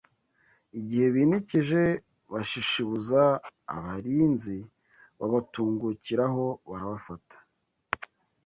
Igihe 0.79 1.05
binikije 1.15 1.81
bashishibuza 2.31 3.21
abarinzi 3.75 4.57
babatungukiraho 5.19 6.45
barabafata 6.69 7.35